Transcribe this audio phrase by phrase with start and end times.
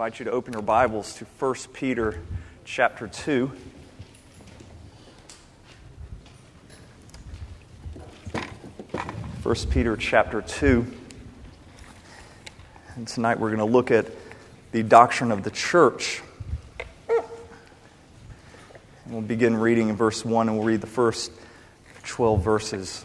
[0.00, 2.22] invite you to open your Bibles to 1 Peter
[2.64, 3.52] chapter 2.
[9.42, 10.86] First Peter chapter 2.
[12.96, 14.06] And tonight we're going to look at
[14.72, 16.22] the doctrine of the church.
[17.10, 17.20] And
[19.10, 21.30] we'll begin reading in verse 1 and we'll read the first
[22.04, 23.04] 12 verses.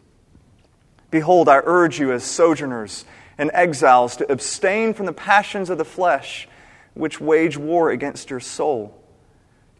[1.11, 3.05] Behold, I urge you as sojourners
[3.37, 6.47] and exiles to abstain from the passions of the flesh,
[6.93, 8.97] which wage war against your soul.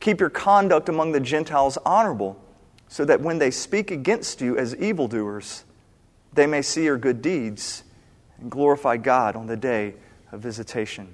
[0.02, 2.40] Keep your conduct among the Gentiles honorable,
[2.88, 5.64] so that when they speak against you as evildoers,
[6.34, 7.84] they may see your good deeds
[8.40, 9.94] and glorify God on the day
[10.32, 11.14] of visitation.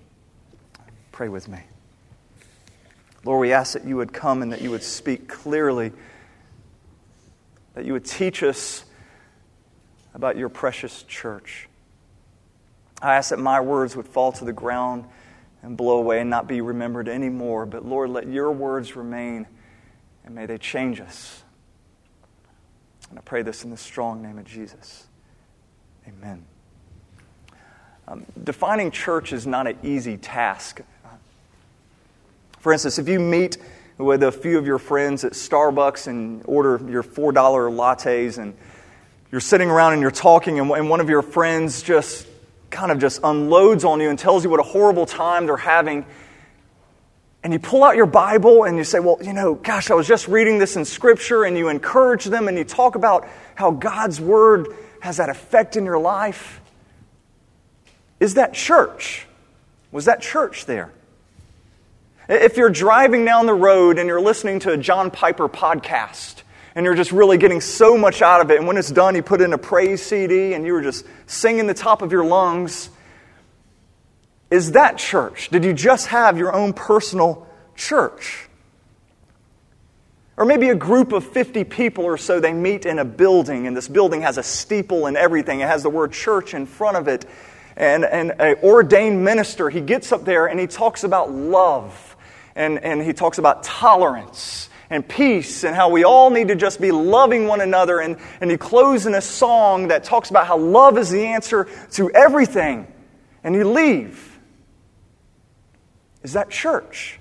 [1.12, 1.60] Pray with me.
[3.24, 5.92] Lord, we ask that you would come and that you would speak clearly,
[7.74, 8.86] that you would teach us
[10.14, 11.68] about your precious church.
[13.02, 15.06] I ask that my words would fall to the ground
[15.62, 17.66] and blow away and not be remembered anymore.
[17.66, 19.48] But Lord, let your words remain
[20.26, 21.44] and may they change us.
[23.10, 25.08] And I pray this in the strong name of Jesus.
[26.08, 26.46] Amen.
[28.08, 30.82] Um, defining church is not an easy task.
[32.60, 33.58] For instance, if you meet
[33.98, 38.56] with a few of your friends at Starbucks and order your $4 lattes and
[39.32, 42.28] you're sitting around and you're talking, and one of your friends just
[42.70, 46.06] kind of just unloads on you and tells you what a horrible time they're having.
[47.44, 50.08] And you pull out your Bible and you say, Well, you know, gosh, I was
[50.08, 54.20] just reading this in Scripture, and you encourage them and you talk about how God's
[54.20, 54.68] Word
[55.02, 56.60] has that effect in your life.
[58.20, 59.28] Is that church?
[59.92, 60.92] Was that church there?
[62.30, 66.42] If you're driving down the road and you're listening to a John Piper podcast,
[66.78, 68.60] and you're just really getting so much out of it.
[68.60, 71.66] And when it's done, you put in a praise CD and you were just singing
[71.66, 72.92] the top of your lungs.
[74.52, 75.50] Is that church?
[75.50, 78.48] Did you just have your own personal church?
[80.38, 83.76] Or maybe a group of 50 people or so, they meet in a building, and
[83.76, 85.62] this building has a steeple and everything.
[85.62, 87.26] It has the word church in front of it.
[87.76, 92.16] And, and an ordained minister, he gets up there and he talks about love,
[92.56, 96.80] and, and he talks about tolerance and peace and how we all need to just
[96.80, 98.00] be loving one another.
[98.00, 101.68] And, and you close in a song that talks about how love is the answer
[101.92, 102.88] to everything.
[103.44, 104.40] And you leave.
[106.24, 107.20] Is that church?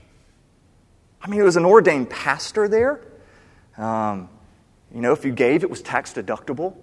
[1.21, 3.01] I mean, it was an ordained pastor there.
[3.77, 4.29] Um,
[4.95, 6.75] you know, if you gave, it was tax deductible.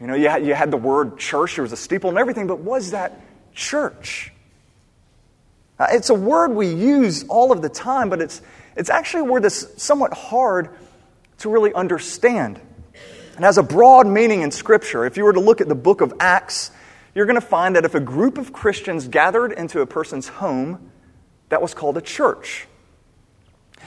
[0.00, 2.46] You know, you had, you had the word church, there was a steeple and everything,
[2.46, 3.20] but was that
[3.54, 4.32] church?
[5.78, 8.42] Uh, it's a word we use all of the time, but it's,
[8.76, 10.70] it's actually a word that's somewhat hard
[11.38, 12.60] to really understand.
[13.36, 15.04] It has a broad meaning in Scripture.
[15.04, 16.70] If you were to look at the book of Acts,
[17.14, 20.90] you're going to find that if a group of Christians gathered into a person's home,
[21.48, 22.66] that was called a church.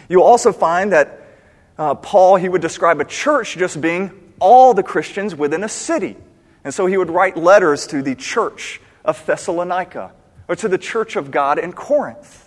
[0.09, 1.21] You'll also find that
[1.77, 6.15] uh, Paul, he would describe a church just being all the Christians within a city.
[6.63, 10.11] And so he would write letters to the church of Thessalonica
[10.47, 12.46] or to the church of God in Corinth.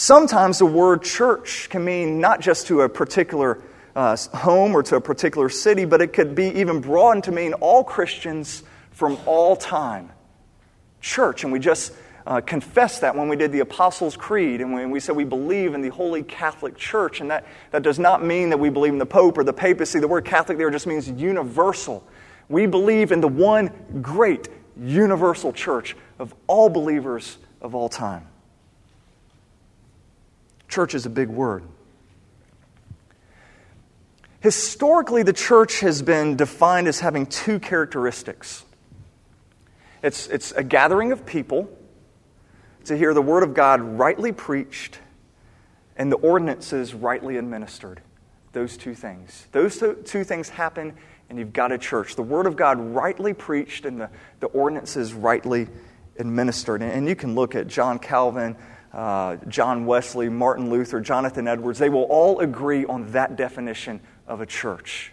[0.00, 3.60] Sometimes the word church can mean not just to a particular
[3.96, 7.52] uh, home or to a particular city, but it could be even broadened to mean
[7.54, 8.62] all Christians
[8.92, 10.12] from all time.
[11.00, 11.94] Church, and we just
[12.28, 15.74] uh, confessed that when we did the Apostles' Creed and when we said we believe
[15.74, 17.20] in the Holy Catholic Church.
[17.20, 19.98] And that, that does not mean that we believe in the Pope or the papacy.
[19.98, 22.06] The word Catholic there just means universal.
[22.48, 24.48] We believe in the one great
[24.80, 28.28] universal church of all believers of all time.
[30.68, 31.64] Church is a big word.
[34.40, 38.64] Historically, the church has been defined as having two characteristics
[40.02, 41.68] it's, it's a gathering of people
[42.84, 44.98] to hear the Word of God rightly preached
[45.96, 48.00] and the ordinances rightly administered.
[48.52, 49.46] Those two things.
[49.52, 50.94] Those two things happen,
[51.28, 52.14] and you've got a church.
[52.14, 54.10] The Word of God rightly preached and the,
[54.40, 55.68] the ordinances rightly
[56.18, 56.82] administered.
[56.82, 58.56] And, you can look at John Calvin,
[58.92, 61.78] uh, John Wesley, Martin Luther, Jonathan Edwards.
[61.78, 65.12] They will all agree on that definition of a church.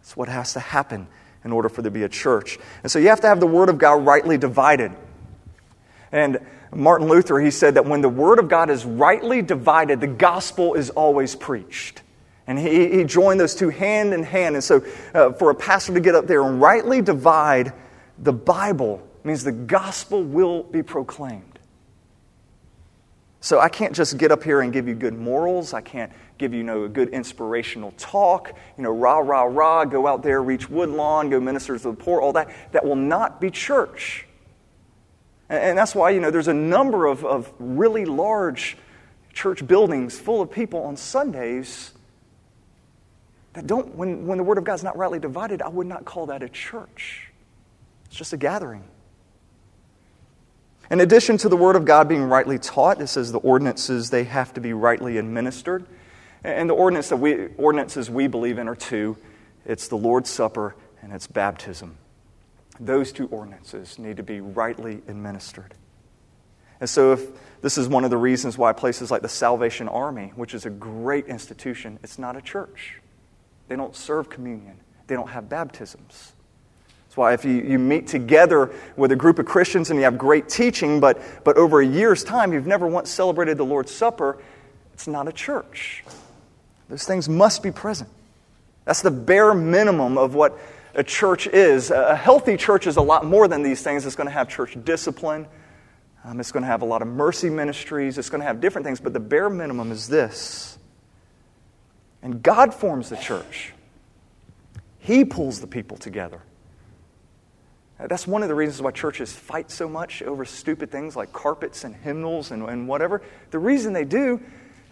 [0.00, 1.06] That's what has to happen
[1.44, 2.58] in order for there to be a church.
[2.82, 4.92] And so you have to have the Word of God rightly divided.
[6.10, 6.38] And
[6.74, 10.74] Martin Luther, he said that when the Word of God is rightly divided, the gospel
[10.74, 12.02] is always preached.
[12.46, 14.54] And he, he joined those two hand in hand.
[14.56, 14.84] And so,
[15.14, 17.72] uh, for a pastor to get up there and rightly divide
[18.18, 21.47] the Bible means the gospel will be proclaimed.
[23.40, 25.72] So, I can't just get up here and give you good morals.
[25.72, 28.52] I can't give you, you know, a good inspirational talk.
[28.76, 32.20] You know, rah, rah, rah, go out there, reach Woodlawn, go minister to the poor,
[32.20, 32.50] all that.
[32.72, 34.26] That will not be church.
[35.48, 38.76] And that's why, you know, there's a number of, of really large
[39.32, 41.92] church buildings full of people on Sundays
[43.54, 46.26] that don't, when, when the Word of God's not rightly divided, I would not call
[46.26, 47.30] that a church.
[48.06, 48.84] It's just a gathering.
[50.90, 54.24] In addition to the Word of God being rightly taught, it says the ordinances, they
[54.24, 55.86] have to be rightly administered.
[56.42, 59.16] And the ordinance that we, ordinances we believe in are two
[59.66, 61.98] it's the Lord's Supper and it's baptism.
[62.80, 65.74] Those two ordinances need to be rightly administered.
[66.80, 67.26] And so, if
[67.60, 70.70] this is one of the reasons why places like the Salvation Army, which is a
[70.70, 73.00] great institution, it's not a church.
[73.66, 76.32] They don't serve communion, they don't have baptisms.
[77.18, 80.48] Why if you, you meet together with a group of Christians and you have great
[80.48, 84.38] teaching, but, but over a year's time you've never once celebrated the Lord's Supper,
[84.94, 86.04] it's not a church.
[86.88, 88.08] Those things must be present.
[88.84, 90.58] That's the bare minimum of what
[90.94, 91.90] a church is.
[91.90, 94.06] A healthy church is a lot more than these things.
[94.06, 95.46] It's going to have church discipline,
[96.24, 98.86] um, it's going to have a lot of mercy ministries, it's going to have different
[98.86, 100.78] things, but the bare minimum is this.
[102.22, 103.72] And God forms the church,
[105.00, 106.42] He pulls the people together.
[108.06, 111.82] That's one of the reasons why churches fight so much over stupid things like carpets
[111.82, 113.22] and hymnals and, and whatever.
[113.50, 114.40] The reason they do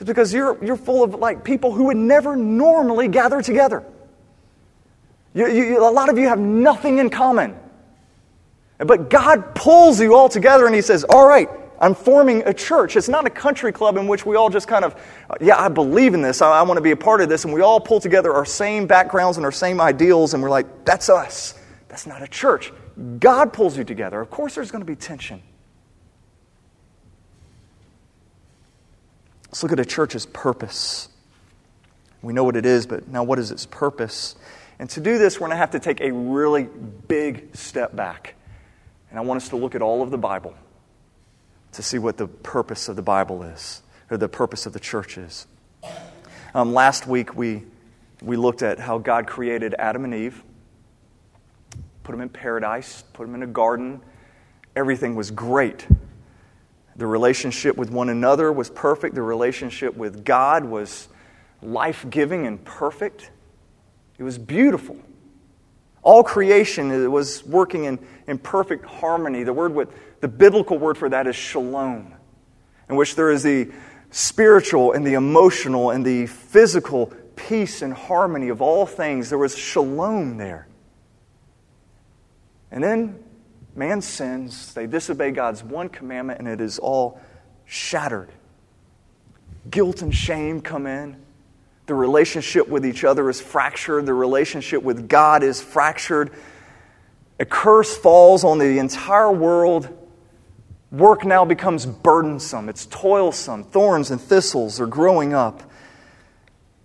[0.01, 3.85] is because you're, you're full of like people who would never normally gather together.
[5.35, 7.57] You, you, a lot of you have nothing in common.
[8.79, 11.49] But God pulls you all together and He says, All right,
[11.81, 12.97] I'm forming a church.
[12.97, 15.01] It's not a country club in which we all just kind of,
[15.41, 16.43] yeah, I believe in this.
[16.43, 17.45] I, I want to be a part of this.
[17.45, 20.35] And we all pull together our same backgrounds and our same ideals.
[20.35, 21.55] And we're like, that's us.
[21.89, 22.73] That's not a church.
[23.19, 24.21] God pulls you together.
[24.21, 25.43] Of course, there's going to be tension.
[29.49, 31.09] Let's look at a church's purpose.
[32.23, 34.35] We know what it is, but now what is its purpose?
[34.79, 38.35] And to do this, we're going to have to take a really big step back.
[39.11, 40.55] And I want us to look at all of the Bible
[41.73, 45.19] to see what the purpose of the Bible is, or the purpose of the church
[45.19, 45.47] is.
[46.55, 47.63] Um, last week, we,
[48.23, 50.43] we looked at how God created Adam and Eve,
[52.07, 54.01] put them in paradise, put them in a garden.
[54.77, 55.85] Everything was great.
[56.95, 61.09] The relationship with one another was perfect, the relationship with God was
[61.61, 63.33] life giving and perfect.
[64.19, 64.97] It was beautiful.
[66.03, 67.99] All creation was working in,
[68.29, 69.43] in perfect harmony.
[69.43, 69.89] The word with
[70.21, 72.15] the biblical word for that is shalom,
[72.89, 73.73] in which there is the
[74.13, 79.29] spiritual and the emotional and the physical peace and harmony of all things.
[79.29, 80.69] There was shalom there.
[82.71, 83.23] And then
[83.75, 87.21] man sins, they disobey God's one commandment, and it is all
[87.65, 88.31] shattered.
[89.71, 91.17] Guilt and shame come in.
[91.87, 94.07] The relationship with each other is fractured.
[94.07, 96.33] The relationship with God is fractured.
[97.39, 99.89] A curse falls on the entire world.
[100.91, 103.65] Work now becomes burdensome, it's toilsome.
[103.65, 105.63] Thorns and thistles are growing up.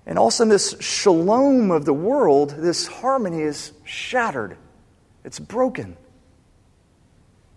[0.05, 4.57] And also, in this shalom of the world, this harmony is shattered,
[5.23, 5.97] it's broken.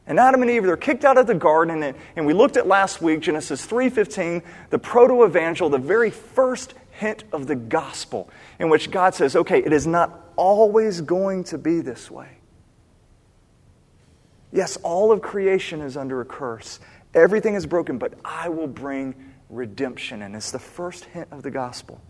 [0.07, 2.67] And Adam and Eve, they're kicked out of the garden, and, and we looked at
[2.67, 8.29] last week, Genesis 3.15, the proto-evangel, the very first hint of the gospel,
[8.59, 12.29] in which God says, okay, it is not always going to be this way.
[14.53, 16.81] Yes, all of creation is under a curse.
[17.15, 19.15] Everything is broken, but I will bring
[19.49, 20.23] redemption.
[20.23, 22.01] And it's the first hint of the gospel.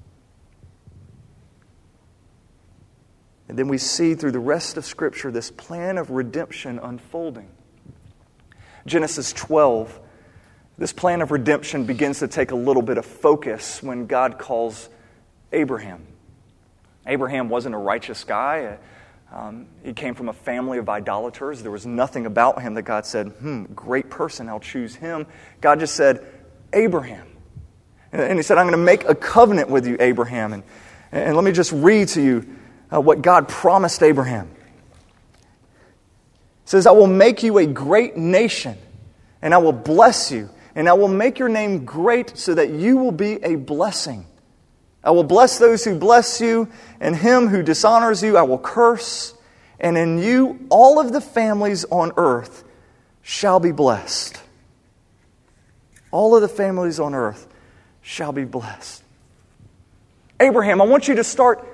[3.48, 7.48] And then we see through the rest of Scripture this plan of redemption unfolding.
[8.86, 10.00] Genesis 12,
[10.78, 14.88] this plan of redemption begins to take a little bit of focus when God calls
[15.52, 16.06] Abraham.
[17.06, 18.78] Abraham wasn't a righteous guy.
[19.32, 21.62] Um, he came from a family of idolaters.
[21.62, 25.26] There was nothing about him that God said, hmm, great person, I'll choose him.
[25.60, 26.24] God just said,
[26.72, 27.26] Abraham.
[28.12, 30.52] And he said, I'm going to make a covenant with you, Abraham.
[30.52, 30.62] And,
[31.10, 32.46] and let me just read to you
[32.94, 34.48] uh, what God promised Abraham.
[36.64, 38.78] He says, I will make you a great nation,
[39.42, 42.96] and I will bless you, and I will make your name great so that you
[42.96, 44.26] will be a blessing.
[45.02, 46.68] I will bless those who bless you,
[47.00, 49.34] and him who dishonors you I will curse,
[49.80, 52.64] and in you all of the families on earth
[53.22, 54.40] shall be blessed.
[56.10, 57.48] All of the families on earth
[58.00, 59.02] shall be blessed.
[60.38, 61.73] Abraham, I want you to start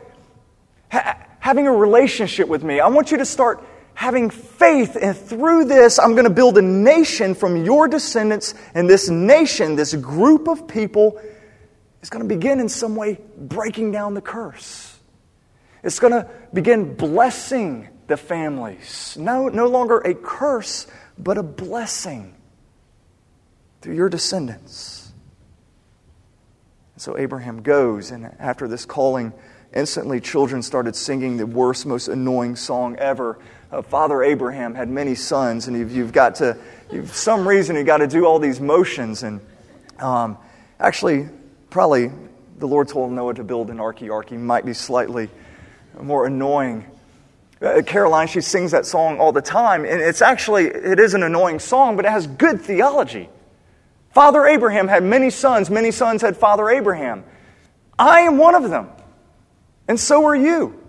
[0.90, 2.80] ha- having a relationship with me.
[2.80, 6.62] I want you to start having faith, and through this, I'm going to build a
[6.62, 11.20] nation from your descendants, and this nation, this group of people,
[12.00, 14.98] is going to begin in some way breaking down the curse.
[15.82, 19.16] It's going to begin blessing the families.
[19.18, 20.86] No, no longer a curse,
[21.18, 22.34] but a blessing
[23.82, 25.12] through your descendants.
[26.94, 29.32] And so Abraham goes, and after this calling,
[29.72, 33.38] instantly children started singing the worst, most annoying song ever.
[33.70, 36.56] Uh, Father Abraham had many sons, and you've, you've got to,
[36.90, 39.22] you've, some reason, you've got to do all these motions.
[39.22, 39.40] And
[39.98, 40.36] um,
[40.78, 41.28] actually,
[41.70, 42.10] probably
[42.58, 45.28] the Lord told Noah to build an arky might be slightly
[46.00, 46.84] more annoying.
[47.62, 51.22] Uh, Caroline, she sings that song all the time, and it's actually, it is an
[51.22, 53.28] annoying song, but it has good theology.
[54.12, 57.22] Father Abraham had many sons, many sons had Father Abraham.
[57.98, 58.88] I am one of them,
[59.90, 60.80] and so are you.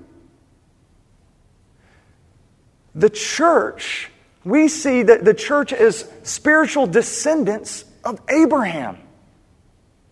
[2.94, 4.12] The church,
[4.44, 9.00] we see that the church is spiritual descendants of Abraham.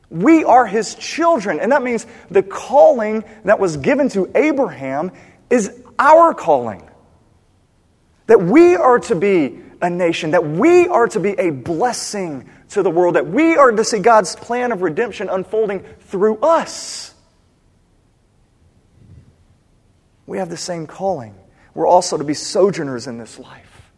[0.10, 1.60] We are his children.
[1.60, 5.12] And that means the calling that was given to Abraham
[5.52, 6.82] is our calling.
[8.26, 12.82] That we are to be a nation, that we are to be a blessing to
[12.82, 17.09] the world, that we are to see God's plan of redemption unfolding through us.
[20.30, 21.34] We have the same calling.
[21.74, 23.92] We're also to be sojourners in this life.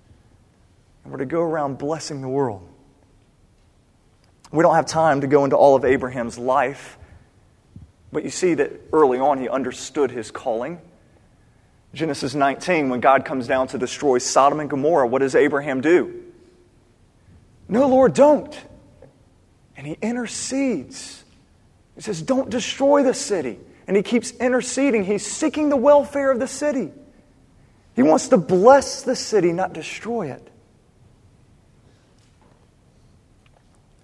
[1.03, 2.65] And we're to go around blessing the world.
[4.49, 6.97] We don't have time to go into all of Abraham's life,
[8.13, 10.79] but you see that early on he understood his calling.
[11.93, 16.23] Genesis 19, when God comes down to destroy Sodom and Gomorrah, what does Abraham do?
[17.67, 18.57] No, Lord, don't.
[19.75, 21.25] And he intercedes.
[21.95, 23.59] He says, Don't destroy the city.
[23.87, 25.05] And he keeps interceding.
[25.05, 26.91] He's seeking the welfare of the city.
[27.95, 30.47] He wants to bless the city, not destroy it.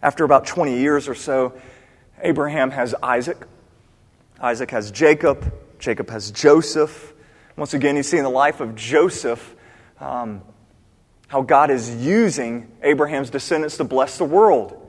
[0.02, 1.54] After about 20 years or so,
[2.22, 3.48] Abraham has Isaac.
[4.40, 5.54] Isaac has Jacob.
[5.80, 7.14] Jacob has Joseph.
[7.56, 9.56] Once again, you see in the life of Joseph
[10.00, 10.42] um,
[11.28, 14.87] how God is using Abraham's descendants to bless the world.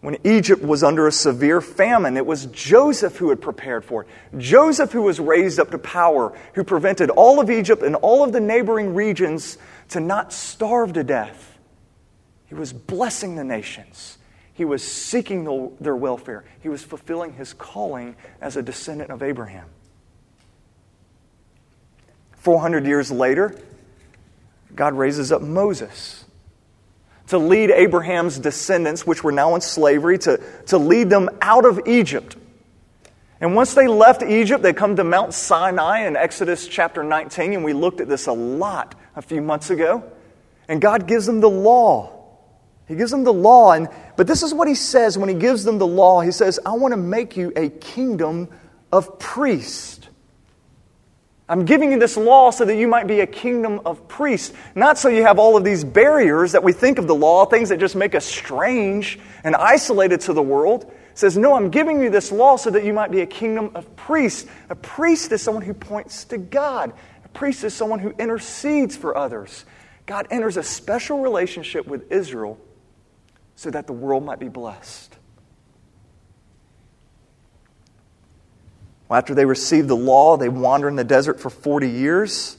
[0.00, 4.08] When Egypt was under a severe famine, it was Joseph who had prepared for it.
[4.38, 8.32] Joseph who was raised up to power, who prevented all of Egypt and all of
[8.32, 9.58] the neighboring regions
[9.90, 11.58] to not starve to death.
[12.46, 14.16] He was blessing the nations.
[14.54, 16.44] He was seeking the, their welfare.
[16.62, 19.66] He was fulfilling his calling as a descendant of Abraham.
[22.36, 23.54] 400 years later,
[24.74, 26.19] God raises up Moses
[27.30, 31.80] to lead Abraham's descendants, which were now in slavery, to, to lead them out of
[31.86, 32.36] Egypt.
[33.40, 37.64] And once they left Egypt, they come to Mount Sinai in Exodus chapter 19, and
[37.64, 40.04] we looked at this a lot a few months ago.
[40.68, 42.16] And God gives them the law.
[42.86, 45.62] He gives them the law, and, but this is what he says when he gives
[45.62, 46.20] them the law.
[46.20, 48.48] He says, I want to make you a kingdom
[48.90, 49.99] of priests.
[51.50, 54.98] I'm giving you this law so that you might be a kingdom of priests, not
[54.98, 57.80] so you have all of these barriers that we think of the law, things that
[57.80, 60.84] just make us strange and isolated to the world.
[60.84, 63.72] It says, No, I'm giving you this law so that you might be a kingdom
[63.74, 64.48] of priests.
[64.68, 66.92] A priest is someone who points to God,
[67.24, 69.64] a priest is someone who intercedes for others.
[70.06, 72.60] God enters a special relationship with Israel
[73.56, 75.16] so that the world might be blessed.
[79.10, 82.56] Well, after they received the law, they wander in the desert for 40 years.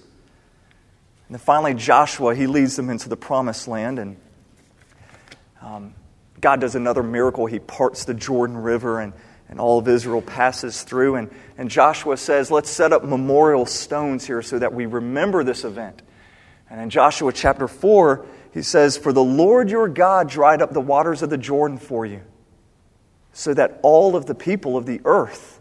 [1.27, 3.99] And then finally, Joshua, he leads them into the promised land.
[3.99, 4.17] And
[5.61, 5.93] um,
[6.41, 7.45] God does another miracle.
[7.45, 9.13] He parts the Jordan River, and,
[9.47, 11.15] and all of Israel passes through.
[11.15, 15.63] And, and Joshua says, Let's set up memorial stones here so that we remember this
[15.63, 16.01] event.
[16.69, 20.81] And in Joshua chapter 4, he says, For the Lord your God dried up the
[20.81, 22.23] waters of the Jordan for you,
[23.31, 25.59] so that all of the people of the earth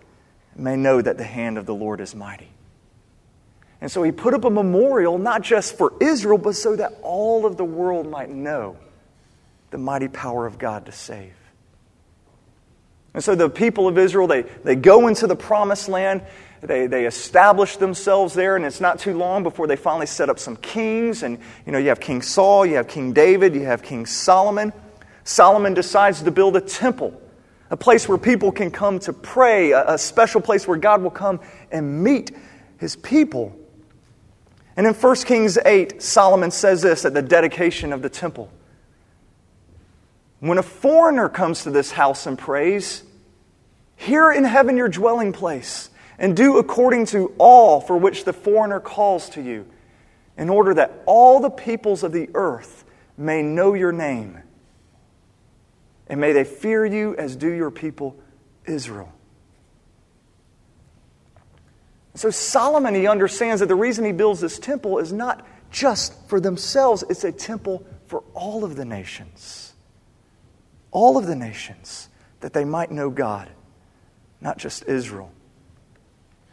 [0.57, 2.49] may know that the hand of the Lord is mighty.
[3.80, 7.47] And so he put up a memorial not just for Israel, but so that all
[7.47, 8.76] of the world might know
[9.71, 11.33] the mighty power of God to save.
[13.14, 16.23] And so the people of Israel, they, they go into the promised land,
[16.61, 20.38] they, they establish themselves there, and it's not too long before they finally set up
[20.38, 21.23] some kings.
[21.23, 24.73] And, you know, you have King Saul, you have King David, you have King Solomon.
[25.25, 27.21] Solomon decides to build a temple
[27.71, 31.11] a place where people can come to pray, a, a special place where God will
[31.11, 32.37] come and meet
[32.79, 33.57] his people.
[34.77, 38.50] And in 1 Kings 8, Solomon says this at the dedication of the temple
[40.41, 43.05] When a foreigner comes to this house and prays,
[43.97, 48.81] here in heaven your dwelling place, and do according to all for which the foreigner
[48.81, 49.67] calls to you,
[50.37, 52.85] in order that all the peoples of the earth
[53.17, 54.43] may know your name
[56.11, 58.17] and may they fear you as do your people
[58.67, 59.11] Israel.
[62.17, 66.40] So Solomon, he understands that the reason he builds this temple is not just for
[66.40, 69.73] themselves, it's a temple for all of the nations.
[70.90, 72.09] All of the nations,
[72.40, 73.49] that they might know God,
[74.40, 75.31] not just Israel.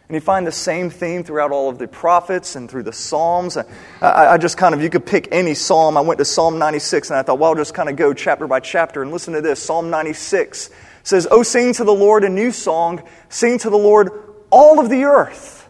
[0.10, 3.58] And you find the same theme throughout all of the prophets and through the Psalms.
[3.58, 3.66] I,
[4.02, 5.98] I, just kind of, you could pick any psalm.
[5.98, 8.48] I went to Psalm 96 and I thought, well, I'll just kind of go chapter
[8.48, 9.62] by chapter and listen to this.
[9.62, 10.70] Psalm 96
[11.04, 13.04] says, Oh, sing to the Lord a new song.
[13.28, 14.10] Sing to the Lord
[14.50, 15.70] all of the earth.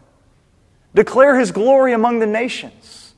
[0.94, 3.14] Declare his glory among the nations.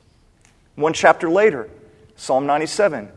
[0.74, 1.68] One chapter later,
[2.16, 3.10] Psalm 97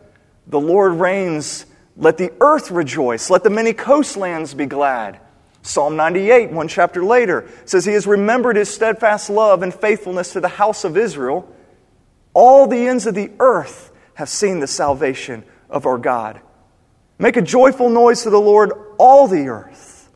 [0.47, 1.65] The Lord reigns.
[1.95, 3.29] Let the earth rejoice.
[3.29, 5.19] Let the many coastlands be glad.
[5.63, 10.41] Psalm 98, one chapter later, says, He has remembered His steadfast love and faithfulness to
[10.41, 11.49] the house of Israel.
[12.33, 16.41] All the ends of the earth have seen the salvation of our God.
[17.17, 20.09] Make a joyful noise to the Lord, all the earth.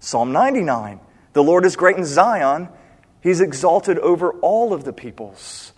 [0.00, 1.00] Psalm 99,
[1.32, 2.68] The Lord is great in Zion,
[3.22, 5.71] He's exalted over all of the peoples.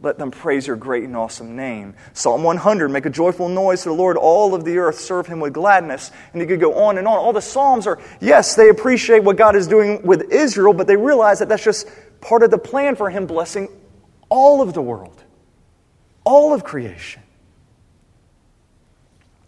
[0.00, 1.94] Let them praise your great and awesome name.
[2.12, 4.16] Psalm 100, make a joyful noise to the Lord.
[4.16, 6.12] All of the earth serve him with gladness.
[6.32, 7.18] And you could go on and on.
[7.18, 10.96] All the Psalms are, yes, they appreciate what God is doing with Israel, but they
[10.96, 11.88] realize that that's just
[12.20, 13.68] part of the plan for him blessing
[14.28, 15.22] all of the world,
[16.24, 17.22] all of creation.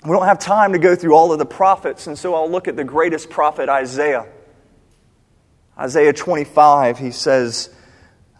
[0.04, 2.68] We don't have time to go through all of the prophets, and so I'll look
[2.68, 4.26] at the greatest prophet, Isaiah.
[5.78, 7.70] Isaiah 25, he says,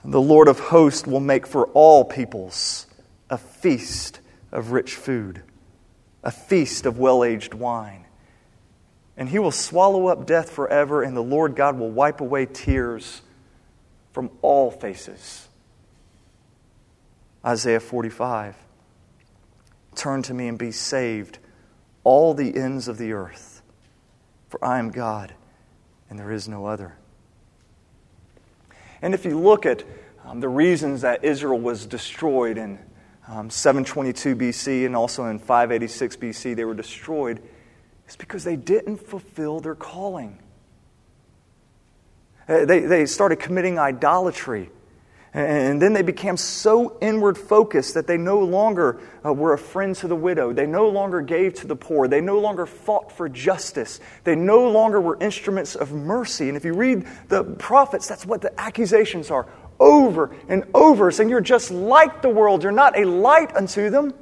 [0.04, 2.86] the Lord of hosts will make for all peoples
[3.28, 5.42] a feast of rich food,
[6.22, 8.06] a feast of well aged wine.
[9.16, 13.20] And he will swallow up death forever, and the Lord God will wipe away tears
[14.12, 15.48] from all faces.
[17.44, 18.56] Isaiah 45
[19.94, 21.38] Turn to me and be saved,
[22.04, 23.60] all the ends of the earth,
[24.48, 25.34] for I am God,
[26.08, 26.96] and there is no other.
[29.02, 29.84] And if you look at
[30.24, 32.78] um, the reasons that Israel was destroyed in
[33.28, 37.42] um, 722 BC and also in 586 BC, they were destroyed,
[38.08, 40.38] is because they didn't fulfill their calling.
[42.46, 44.70] They, they started committing idolatry.
[45.32, 49.94] And then they became so inward focused that they no longer uh, were a friend
[49.96, 50.52] to the widow.
[50.52, 52.08] They no longer gave to the poor.
[52.08, 54.00] They no longer fought for justice.
[54.24, 56.48] They no longer were instruments of mercy.
[56.48, 59.46] And if you read the prophets, that's what the accusations are
[59.78, 62.64] over and over, saying, You're just like the world.
[62.64, 64.12] You're not a light unto them.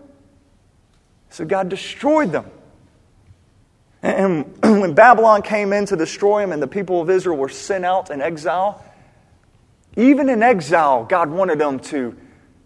[1.31, 2.51] So God destroyed them.
[4.03, 7.85] And when Babylon came in to destroy them and the people of Israel were sent
[7.85, 8.85] out in exile,
[9.99, 12.17] even in exile, God wanted them to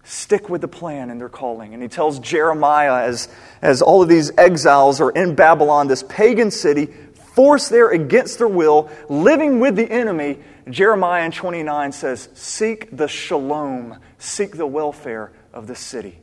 [0.04, 1.72] stick with the plan and their calling.
[1.72, 3.28] And he tells Jeremiah, as,
[3.62, 6.92] as all of these exiles are in Babylon, this pagan city,
[7.34, 13.98] forced there against their will, living with the enemy, Jeremiah 29 says, Seek the shalom,
[14.18, 16.18] seek the welfare of the city.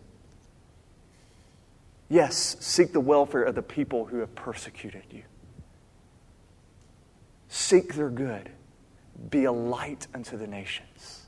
[2.08, 5.24] Yes, seek the welfare of the people who have persecuted you.
[7.48, 8.52] Seek their good.
[9.30, 11.26] Be a light unto the nations.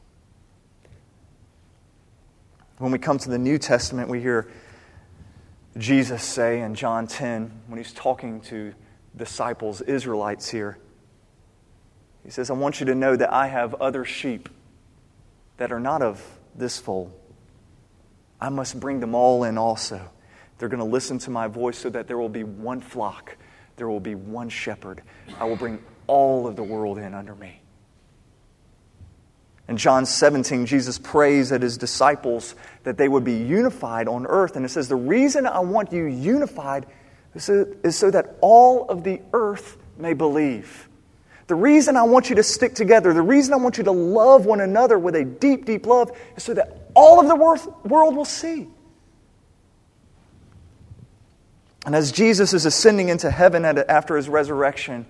[2.77, 4.49] When we come to the New Testament, we hear
[5.77, 8.73] Jesus say in John 10, when he's talking to
[9.15, 10.77] disciples, Israelites here,
[12.23, 14.49] he says, I want you to know that I have other sheep
[15.57, 16.23] that are not of
[16.55, 17.13] this fold.
[18.39, 20.01] I must bring them all in also.
[20.57, 23.37] They're going to listen to my voice so that there will be one flock,
[23.75, 25.01] there will be one shepherd.
[25.39, 27.60] I will bring all of the world in under me.
[29.71, 34.57] In John 17, Jesus prays that his disciples that they would be unified on earth.
[34.57, 36.87] And it says, The reason I want you unified
[37.33, 37.45] is
[37.95, 40.89] so that all of the earth may believe.
[41.47, 44.45] The reason I want you to stick together, the reason I want you to love
[44.45, 48.25] one another with a deep, deep love is so that all of the world will
[48.25, 48.67] see.
[51.85, 55.05] And as Jesus is ascending into heaven after his resurrection,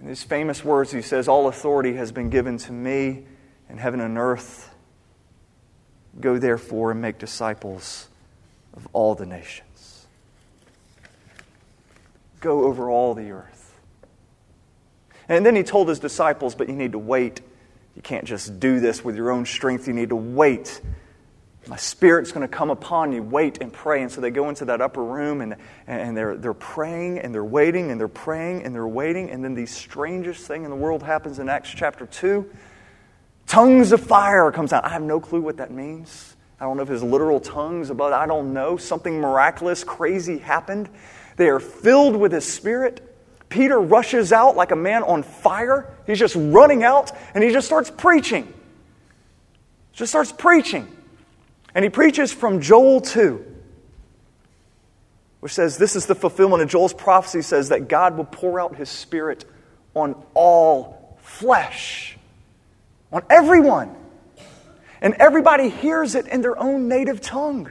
[0.00, 3.24] in his famous words, he says, All authority has been given to me
[3.68, 4.74] in heaven and earth.
[6.20, 8.08] Go therefore and make disciples
[8.74, 10.06] of all the nations.
[12.40, 13.74] Go over all the earth.
[15.28, 17.40] And then he told his disciples, But you need to wait.
[17.96, 19.88] You can't just do this with your own strength.
[19.88, 20.80] You need to wait
[21.66, 23.22] my spirit's going to come upon you.
[23.22, 24.02] Wait and pray.
[24.02, 27.44] And so they go into that upper room and, and they're, they're praying and they're
[27.44, 29.30] waiting and they're praying and they're waiting.
[29.30, 32.48] And then the strangest thing in the world happens in Acts chapter 2.
[33.46, 34.84] Tongues of fire comes out.
[34.84, 36.36] I have no clue what that means.
[36.60, 38.76] I don't know if it's literal tongues, but I don't know.
[38.76, 40.88] Something miraculous, crazy happened.
[41.36, 43.04] They are filled with His Spirit.
[43.48, 45.94] Peter rushes out like a man on fire.
[46.06, 48.52] He's just running out and he just starts preaching.
[49.92, 50.86] Just starts preaching.
[51.78, 53.54] And he preaches from Joel 2,
[55.38, 58.74] which says this is the fulfillment of Joel's prophecy says that God will pour out
[58.74, 59.44] his spirit
[59.94, 62.18] on all flesh,
[63.12, 63.94] on everyone.
[65.00, 67.70] And everybody hears it in their own native tongue.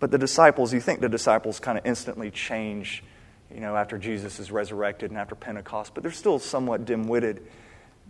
[0.00, 3.02] But the disciples, you think the disciples kind of instantly change,
[3.50, 7.42] you know, after Jesus is resurrected and after Pentecost, but they're still somewhat dim witted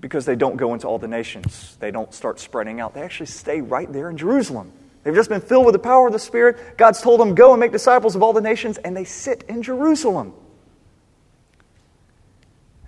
[0.01, 1.77] because they don't go into all the nations.
[1.81, 2.95] They don't start spreading out.
[2.95, 4.73] They actually stay right there in Jerusalem.
[5.03, 6.77] They've just been filled with the power of the Spirit.
[6.77, 9.63] God's told them, go and make disciples of all the nations, and they sit in
[9.63, 10.35] Jerusalem.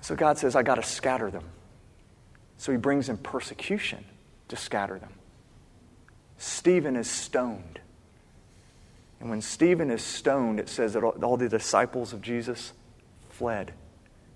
[0.02, 1.44] So God says, I got to scatter them.
[2.58, 4.04] So he brings in persecution
[4.48, 5.12] to scatter them.
[6.36, 7.80] Stephen is stoned.
[9.20, 12.72] And when Stephen is stoned, it says that all the disciples of Jesus
[13.30, 13.72] fled,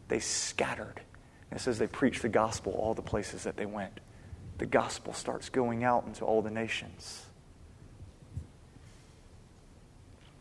[0.09, 1.01] they scattered.
[1.55, 4.01] It says they preached the gospel all the places that they went.
[4.59, 7.27] The gospel starts going out into all the nations.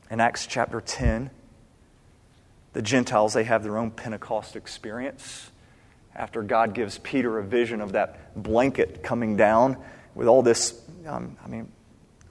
[0.09, 1.29] In Acts chapter 10,
[2.73, 5.51] the Gentiles, they have their own Pentecost experience.
[6.15, 9.77] After God gives Peter a vision of that blanket coming down
[10.15, 11.71] with all this, um, I mean,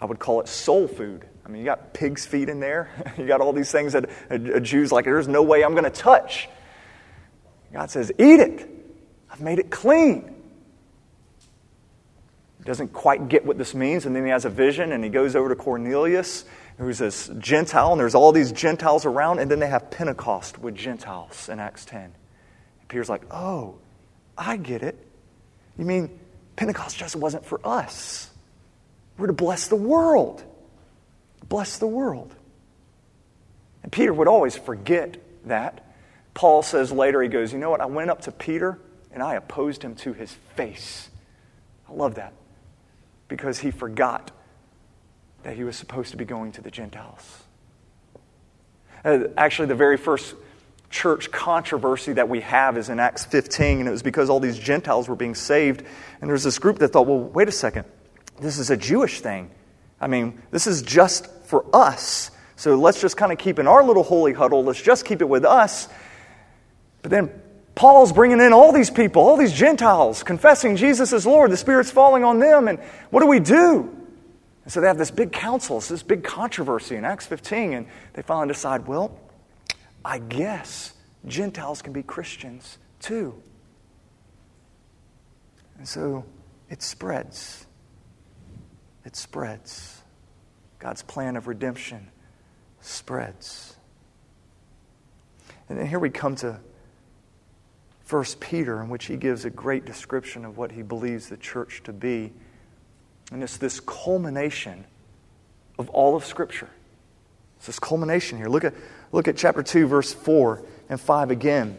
[0.00, 1.24] I would call it soul food.
[1.44, 2.90] I mean, you got pig's feet in there.
[3.18, 5.84] you got all these things that a, a Jew's like, there's no way I'm going
[5.84, 6.48] to touch.
[7.72, 8.68] God says, eat it.
[9.30, 10.34] I've made it clean.
[12.58, 15.10] He doesn't quite get what this means, and then he has a vision and he
[15.10, 16.44] goes over to Cornelius,
[16.78, 20.74] who's this Gentile, and there's all these Gentiles around, and then they have Pentecost with
[20.74, 22.12] Gentiles in Acts 10.
[22.88, 23.76] Peter's like, oh,
[24.36, 24.98] I get it.
[25.78, 26.10] You mean
[26.56, 28.30] Pentecost just wasn't for us?
[29.18, 30.44] We're to bless the world.
[31.48, 32.34] Bless the world.
[33.82, 35.91] And Peter would always forget that.
[36.34, 37.80] Paul says later, he goes, You know what?
[37.80, 38.78] I went up to Peter
[39.12, 41.10] and I opposed him to his face.
[41.88, 42.32] I love that
[43.28, 44.30] because he forgot
[45.42, 47.42] that he was supposed to be going to the Gentiles.
[49.04, 50.34] Uh, actually, the very first
[50.90, 54.58] church controversy that we have is in Acts 15, and it was because all these
[54.58, 55.82] Gentiles were being saved.
[56.20, 57.86] And there's this group that thought, well, wait a second,
[58.40, 59.50] this is a Jewish thing.
[60.00, 62.30] I mean, this is just for us.
[62.56, 65.28] So let's just kind of keep in our little holy huddle, let's just keep it
[65.28, 65.88] with us.
[67.02, 67.30] But then
[67.74, 71.50] Paul's bringing in all these people, all these Gentiles, confessing Jesus is Lord.
[71.50, 72.68] The Spirit's falling on them.
[72.68, 72.78] And
[73.10, 73.96] what do we do?
[74.64, 77.72] And so they have this big council, this big controversy in Acts 15.
[77.72, 79.18] And they finally decide, well,
[80.04, 80.92] I guess
[81.26, 83.34] Gentiles can be Christians too.
[85.78, 86.24] And so
[86.70, 87.66] it spreads.
[89.04, 90.00] It spreads.
[90.78, 92.08] God's plan of redemption
[92.80, 93.76] spreads.
[95.68, 96.60] And then here we come to
[98.08, 101.82] 1 Peter, in which he gives a great description of what he believes the church
[101.84, 102.32] to be.
[103.30, 104.84] And it's this culmination
[105.78, 106.68] of all of Scripture.
[107.56, 108.48] It's this culmination here.
[108.48, 108.74] Look at,
[109.12, 111.78] look at chapter 2, verse 4 and 5 again.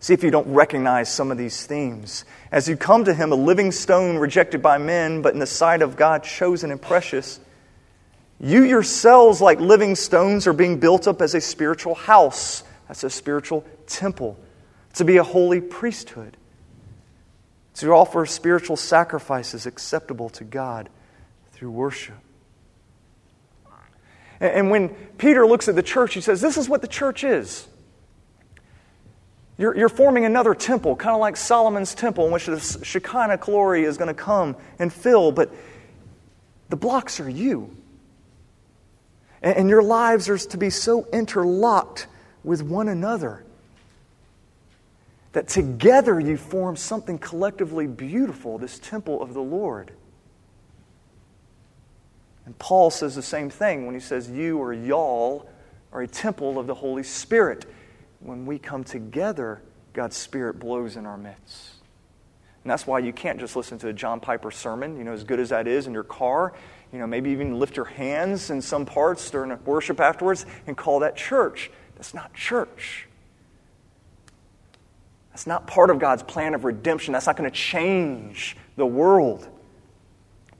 [0.00, 2.26] See if you don't recognize some of these themes.
[2.52, 5.80] As you come to him, a living stone rejected by men, but in the sight
[5.80, 7.40] of God chosen and precious,
[8.38, 12.62] you yourselves, like living stones, are being built up as a spiritual house.
[12.88, 14.38] That's a spiritual temple.
[14.94, 16.36] To be a holy priesthood.
[17.76, 20.88] To offer spiritual sacrifices acceptable to God
[21.52, 22.16] through worship.
[24.40, 27.66] And when Peter looks at the church, he says, This is what the church is.
[29.56, 33.84] You're, you're forming another temple, kind of like Solomon's temple, in which the Shekinah glory
[33.84, 35.52] is going to come and fill, but
[36.70, 37.76] the blocks are you.
[39.42, 42.08] And, and your lives are to be so interlocked
[42.42, 43.44] with one another
[45.34, 49.92] that together you form something collectively beautiful, this temple of the Lord.
[52.46, 55.48] And Paul says the same thing when he says, You or y'all
[55.92, 57.66] are a temple of the Holy Spirit
[58.20, 59.60] when we come together,
[59.92, 61.74] God's Spirit blows in our midst.
[62.62, 65.24] And that's why you can't just listen to a John Piper sermon, you know, as
[65.24, 66.54] good as that is in your car.
[66.92, 71.00] You know, maybe even lift your hands in some parts during worship afterwards and call
[71.00, 71.72] that church.
[71.96, 73.08] That's not church.
[75.34, 77.10] That's not part of God's plan of redemption.
[77.12, 79.48] That's not going to change the world.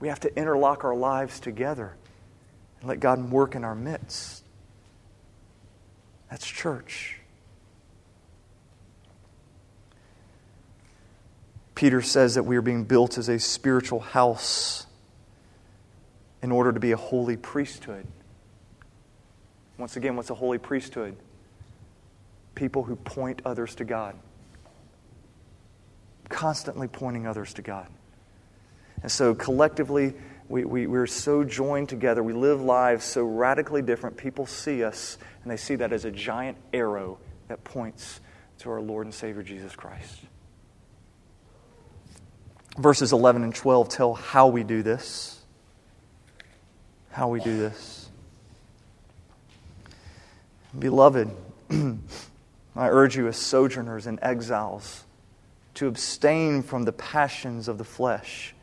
[0.01, 1.95] We have to interlock our lives together
[2.81, 4.43] and let God work in our midst.
[6.29, 7.21] That's church.
[11.73, 14.87] Peter says that we are being built as a spiritual house
[16.41, 18.05] in order to be a holy priesthood.
[19.77, 21.15] Once again, what's a holy priesthood?
[22.55, 24.17] People who point others to God.
[26.29, 27.87] Constantly pointing others to God.
[29.01, 30.13] And so collectively,
[30.47, 32.23] we, we, we're so joined together.
[32.23, 34.17] We live lives so radically different.
[34.17, 38.19] People see us, and they see that as a giant arrow that points
[38.59, 40.21] to our Lord and Savior Jesus Christ.
[42.77, 45.39] Verses 11 and 12 tell how we do this.
[47.11, 48.09] How we do this.
[50.77, 51.29] Beloved,
[51.69, 55.04] I urge you as sojourners and exiles
[55.75, 58.53] to abstain from the passions of the flesh,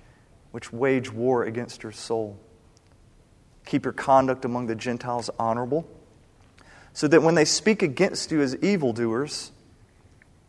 [0.50, 2.38] which wage war against your soul.
[3.64, 5.86] Keep your conduct among the Gentiles honorable,
[6.92, 9.52] so that when they speak against you as evildoers,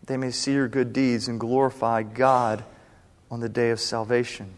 [0.06, 2.64] they may see your good deeds and glorify God
[3.32, 4.54] on the day of salvation.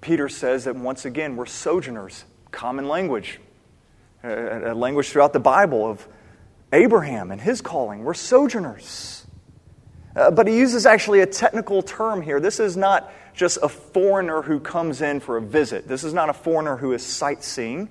[0.00, 3.38] Peter says that once again, we're sojourners, common language,
[4.24, 6.06] a, language throughout the Bible of
[6.72, 8.04] Abraham and his calling.
[8.04, 9.19] We're sojourners.
[10.16, 12.40] Uh, but he uses actually a technical term here.
[12.40, 15.86] This is not just a foreigner who comes in for a visit.
[15.86, 17.88] This is not a foreigner who is sightseeing.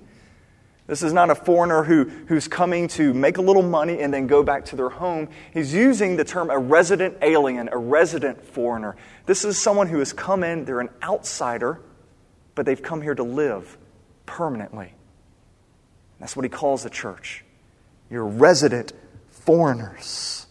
[0.89, 4.25] This is not a foreigner who, who's coming to make a little money and then
[4.25, 5.29] go back to their home.
[5.53, 8.95] He's using the term a resident alien, a resident foreigner.
[9.27, 11.79] This is someone who has come in, they're an outsider,
[12.55, 13.77] but they've come here to live
[14.25, 14.93] permanently.
[16.19, 17.45] That's what he calls the church.
[18.09, 18.91] You're resident
[19.29, 20.47] foreigners.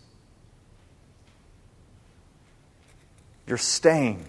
[3.49, 4.25] You're staying.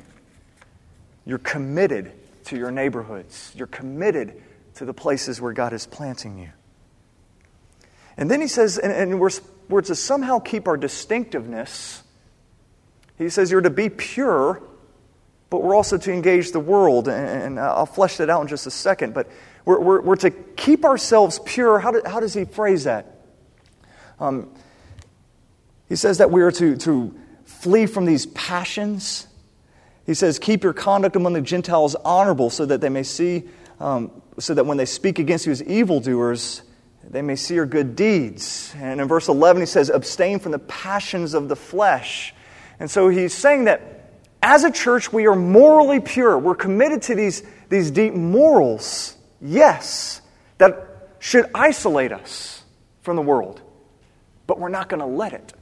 [1.26, 2.14] You're committed
[2.46, 3.52] to your neighborhoods.
[3.56, 4.42] You're committed
[4.76, 6.50] to the places where God is planting you.
[8.16, 9.30] And then he says, and, and we're,
[9.68, 12.02] we're to somehow keep our distinctiveness.
[13.18, 14.64] He says you're to be pure,
[15.50, 17.10] but we're also to engage the world.
[17.10, 19.14] And, and I'll flesh that out in just a second.
[19.14, 19.30] But
[19.66, 21.78] we're, we're, we're to keep ourselves pure.
[21.80, 23.20] How, do, how does he phrase that?
[24.18, 24.50] Um,
[25.90, 27.20] he says that we are to, to
[27.60, 29.28] flee from these passions.
[30.06, 33.44] He says, Keep your conduct among the Gentiles honorable so that they may see
[33.80, 36.62] um, so that when they speak against you as evildoers,
[37.10, 38.74] they may see your good deeds.
[38.78, 42.34] And in verse 11, he says, abstain from the passions of the flesh.
[42.80, 46.38] And so he's saying that as a church, we are morally pure.
[46.38, 50.22] We're committed to these, these deep morals, yes,
[50.58, 52.64] that should isolate us
[53.02, 53.62] from the world.
[54.48, 55.54] But we're not going to let it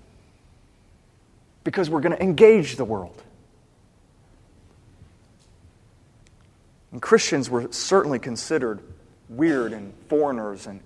[1.68, 3.22] because we're going to engage the world.
[6.94, 8.80] And Christians were certainly considered
[9.28, 10.66] weird and foreigners.
[10.66, 10.80] And,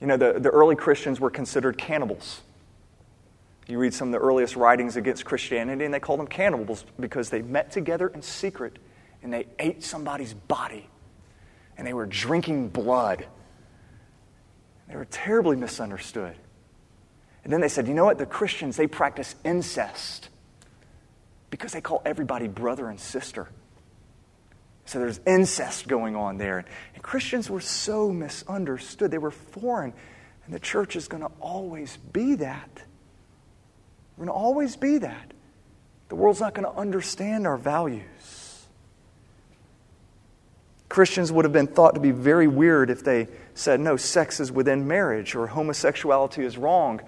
[0.00, 2.40] you know, the, the early Christians were considered cannibals.
[3.66, 7.28] You read some of the earliest writings against Christianity, and they called them cannibals because
[7.28, 8.78] they met together in secret
[9.22, 10.88] and they ate somebody's body
[11.76, 13.26] and they were drinking blood.
[14.88, 16.36] They were terribly misunderstood.
[17.44, 18.18] And then they said, you know what?
[18.18, 20.28] The Christians, they practice incest
[21.50, 23.48] because they call everybody brother and sister.
[24.84, 26.64] So there's incest going on there.
[26.94, 29.10] And Christians were so misunderstood.
[29.10, 29.92] They were foreign.
[30.44, 32.82] And the church is going to always be that.
[34.16, 35.32] We're going to always be that.
[36.08, 38.66] The world's not going to understand our values.
[40.88, 44.50] Christians would have been thought to be very weird if they said, no, sex is
[44.50, 47.00] within marriage or homosexuality is wrong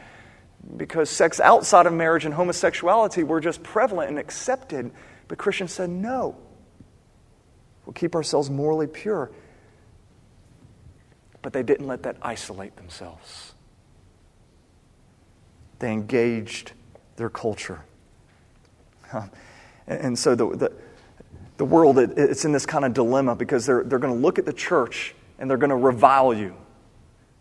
[0.77, 4.91] because sex outside of marriage and homosexuality were just prevalent and accepted.
[5.29, 6.37] But Christians said, no.
[7.85, 9.31] We'll keep ourselves morally pure.
[11.43, 13.55] But they didn't let that isolate themselves,
[15.79, 16.73] they engaged
[17.17, 17.85] their culture.
[19.85, 20.73] And so the, the,
[21.57, 24.47] the world, it's in this kind of dilemma because they're, they're going to look at
[24.47, 26.55] the church and they're going to revile you.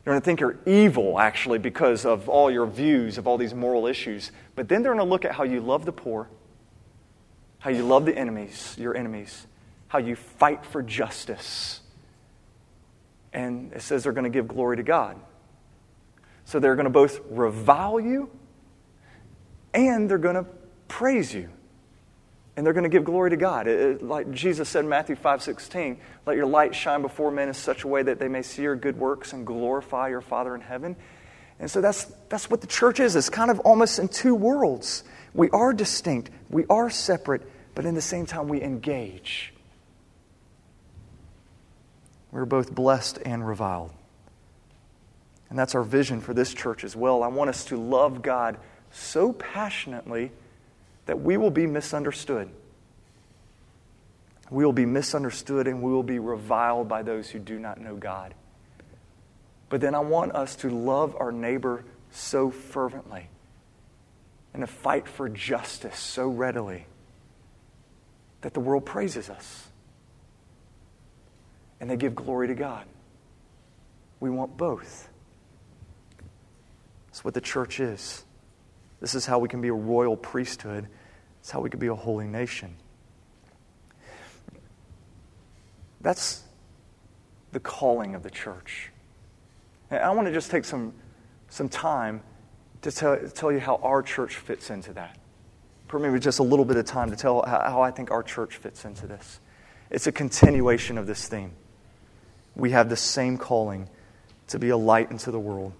[0.04, 3.54] They're going to think you're evil, actually, because of all your views of all these
[3.54, 4.32] moral issues.
[4.56, 6.28] But then they're going to look at how you love the poor,
[7.60, 9.46] how you love the enemies, your enemies,
[9.90, 11.82] how you fight for justice.
[13.32, 15.20] And it says they're going to give glory to God.
[16.46, 18.30] So they're going to both revile you
[19.74, 20.46] and they're going to
[20.88, 21.50] praise you
[22.56, 23.68] and they're going to give glory to God.
[23.68, 27.54] It, like Jesus said in Matthew 5 16, let your light shine before men in
[27.54, 30.62] such a way that they may see your good works and glorify your Father in
[30.62, 30.96] heaven.
[31.60, 33.16] And so that's, that's what the church is.
[33.16, 35.04] It's kind of almost in two worlds.
[35.34, 37.44] We are distinct, we are separate,
[37.76, 39.54] but in the same time, we engage.
[42.32, 43.92] We're both blessed and reviled.
[45.50, 47.24] And that's our vision for this church as well.
[47.24, 48.58] I want us to love God
[48.92, 50.32] so passionately
[51.06, 52.50] that we will be misunderstood.
[54.50, 57.96] We will be misunderstood and we will be reviled by those who do not know
[57.96, 58.34] God.
[59.70, 63.30] But then I want us to love our neighbor so fervently
[64.54, 66.86] and to fight for justice so readily
[68.42, 69.68] that the world praises us
[71.80, 72.86] and they give glory to God.
[74.20, 75.08] We want both.
[77.08, 78.24] That's what the church is.
[79.02, 80.88] This is how we can be a royal priesthood
[81.42, 82.76] it's how we can be a holy nation.
[86.00, 86.44] That's
[87.52, 88.92] the calling of the church.
[89.90, 90.94] And I want to just take some,
[91.50, 92.22] some time
[92.84, 95.18] to tell, tell you how our church fits into that.
[95.88, 98.56] For maybe just a little bit of time to tell how I think our church
[98.58, 99.40] fits into this.
[99.90, 101.52] It's a continuation of this theme.
[102.56, 103.90] We have the same calling
[104.48, 105.74] to be a light into the world.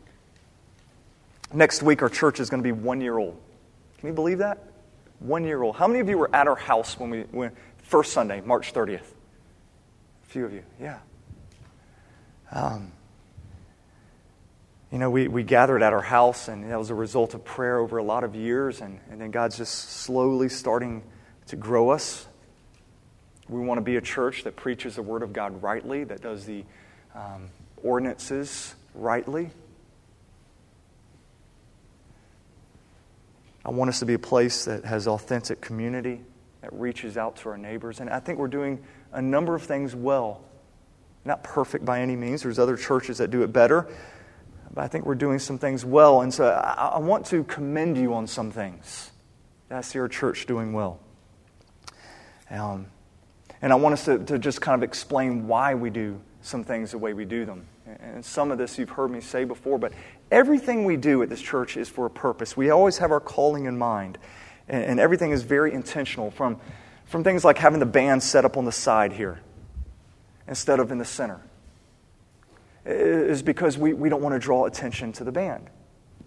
[1.54, 3.38] Next week, our church is going to be one year old.
[4.00, 4.72] Can you believe that?
[5.22, 5.76] one year old.
[5.76, 9.02] How many of you were at our house when we went first Sunday, March 30th?
[9.02, 10.98] A few of you, yeah.
[12.52, 12.92] Um,
[14.92, 17.78] you know, we, we gathered at our house, and that was a result of prayer
[17.78, 21.04] over a lot of years, and, and then God's just slowly starting
[21.48, 22.28] to grow us.
[23.48, 26.46] We want to be a church that preaches the Word of God rightly, that does
[26.46, 26.66] the
[27.16, 27.50] um,
[27.84, 29.52] ordinances rightly.
[33.63, 36.21] I want us to be a place that has authentic community,
[36.62, 38.00] that reaches out to our neighbors.
[38.00, 40.41] And I think we're doing a number of things well.
[41.26, 43.88] Not perfect by any means, there's other churches that do it better.
[44.74, 46.21] But I think we're doing some things well.
[46.21, 49.12] And so I, I want to commend you on some things
[49.69, 51.00] that I see our church doing well.
[52.50, 52.88] Um,
[53.62, 56.91] and I want us to, to just kind of explain why we do some things
[56.91, 57.67] the way we do them.
[57.86, 59.93] And some of this you've heard me say before, but
[60.32, 62.56] everything we do at this church is for a purpose.
[62.56, 64.17] We always have our calling in mind,
[64.67, 66.60] and everything is very intentional from,
[67.06, 69.41] from things like having the band set up on the side here
[70.48, 71.41] instead of in the center.
[72.86, 75.70] Is because we, we don't want to draw attention to the band.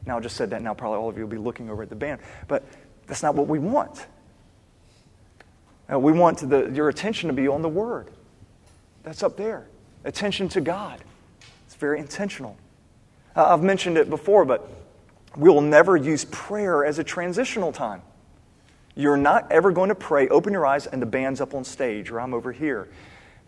[0.07, 1.89] Now, I just said that, now probably all of you will be looking over at
[1.89, 2.65] the band, but
[3.07, 4.07] that's not what we want.
[5.91, 8.11] Uh, we want the, your attention to be on the Word.
[9.03, 9.67] That's up there.
[10.05, 11.03] Attention to God.
[11.67, 12.57] It's very intentional.
[13.37, 14.69] Uh, I've mentioned it before, but
[15.37, 18.03] we will never use prayer as a transitional time.
[18.95, 22.11] You're not ever going to pray, open your eyes, and the band's up on stage,
[22.11, 22.89] or I'm over here.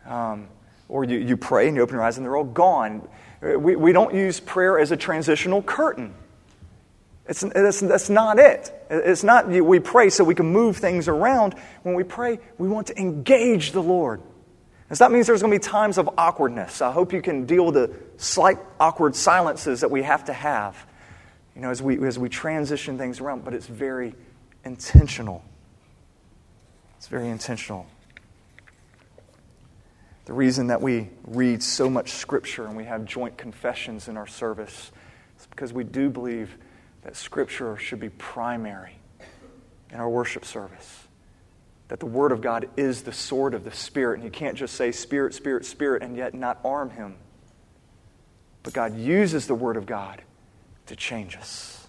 [0.05, 0.49] Um,
[0.88, 3.07] or you, you pray and you open your eyes and they're all gone.
[3.40, 6.14] We, we don't use prayer as a transitional curtain.
[7.29, 8.72] It's, it's, that's not it.
[8.88, 11.55] It's not we pray so we can move things around.
[11.83, 14.22] When we pray, we want to engage the Lord.
[14.88, 16.81] And so that means there's going to be times of awkwardness.
[16.81, 20.87] I hope you can deal with the slight awkward silences that we have to have,
[21.56, 24.15] you know, as we, as we transition things around, but it's very
[24.65, 25.44] intentional.
[26.98, 27.87] It's very intentional.
[30.27, 34.27] The reason that we read so much Scripture and we have joint confessions in our
[34.27, 34.92] service
[35.38, 36.56] is because we do believe
[37.02, 38.98] that Scripture should be primary
[39.90, 41.06] in our worship service
[41.89, 44.17] that the Word of God is the sword of the Spirit.
[44.17, 47.17] And you can't just say Spirit, Spirit, Spirit, and yet not arm Him.
[48.63, 50.23] But God uses the Word of God
[50.87, 51.87] to change us.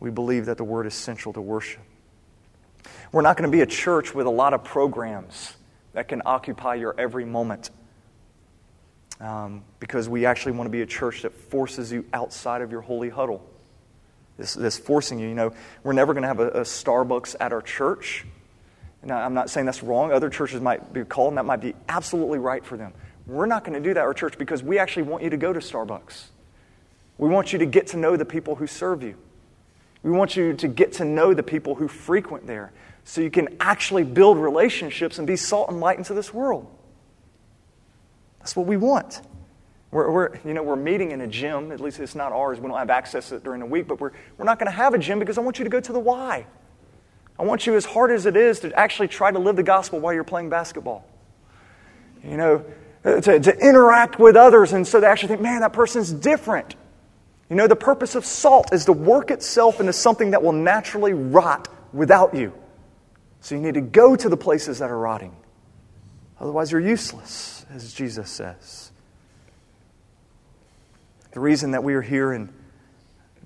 [0.00, 1.82] We believe that the Word is central to worship.
[3.10, 5.56] We're not going to be a church with a lot of programs
[5.92, 7.70] that can occupy your every moment.
[9.20, 12.82] Um, because we actually want to be a church that forces you outside of your
[12.82, 13.44] holy huddle.
[14.38, 17.52] This, this forcing you, you know, we're never going to have a, a Starbucks at
[17.52, 18.24] our church.
[19.02, 20.12] Now, I'm not saying that's wrong.
[20.12, 22.92] Other churches might be called, and that might be absolutely right for them.
[23.26, 25.36] We're not going to do that at our church because we actually want you to
[25.36, 26.26] go to Starbucks.
[27.18, 29.16] We want you to get to know the people who serve you.
[30.02, 32.72] We want you to get to know the people who frequent there
[33.04, 36.66] so you can actually build relationships and be salt and light into this world.
[38.38, 39.20] That's what we want.
[39.90, 41.72] We're, we're, you know, we're meeting in a gym.
[41.72, 42.60] At least it's not ours.
[42.60, 44.76] We don't have access to it during the week, but we're, we're not going to
[44.76, 46.46] have a gym because I want you to go to the Y.
[47.38, 50.00] I want you, as hard as it is, to actually try to live the gospel
[50.00, 51.06] while you're playing basketball.
[52.22, 52.64] You know,
[53.04, 56.74] uh, to, to interact with others and so they actually think, man, that person's different.
[57.48, 61.14] You know, the purpose of salt is to work itself into something that will naturally
[61.14, 62.52] rot without you.
[63.40, 65.34] So you need to go to the places that are rotting.
[66.40, 68.87] Otherwise, you're useless, as Jesus says.
[71.38, 72.52] The reason that we are here in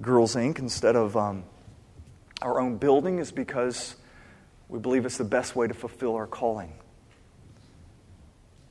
[0.00, 0.60] Girls Inc.
[0.60, 1.44] instead of um,
[2.40, 3.96] our own building is because
[4.70, 6.72] we believe it's the best way to fulfill our calling.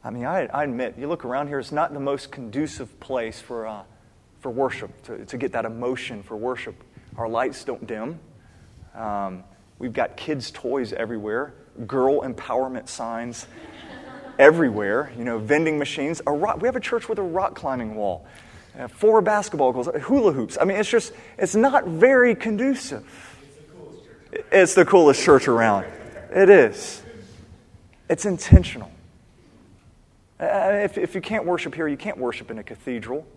[0.03, 3.39] I mean, I, I admit, you look around here, it's not the most conducive place
[3.39, 3.83] for, uh,
[4.39, 6.83] for worship, to, to get that emotion for worship.
[7.15, 8.19] Our lights don't dim.
[8.95, 9.43] Um,
[9.77, 11.53] we've got kids' toys everywhere,
[11.85, 13.45] girl empowerment signs
[14.39, 16.23] everywhere, you know, vending machines.
[16.25, 18.25] A rock, we have a church with a rock climbing wall,
[18.77, 20.57] uh, four basketball goals, hula hoops.
[20.59, 23.05] I mean, it's just, it's not very conducive.
[24.51, 25.85] It's the coolest church around.
[26.33, 27.03] It is.
[28.09, 28.91] It's intentional.
[30.39, 33.27] Uh, if, if you can't worship here, you can't worship in a cathedral.